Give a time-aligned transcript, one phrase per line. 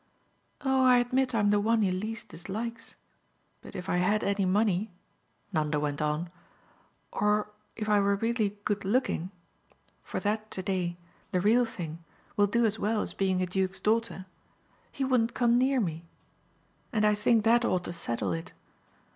[0.61, 2.95] "Oh I admit I'm the one he least dislikes.
[3.61, 4.89] But if I had any money,"
[5.53, 6.31] Nanda went on,
[7.13, 9.29] "or if I were really good looking
[10.01, 10.97] for that to day,
[11.29, 12.03] the real thing,
[12.35, 14.25] will do as well as being a duke's daughter
[14.91, 16.05] he wouldn't come near me.
[16.91, 18.53] And I think that ought to settle it.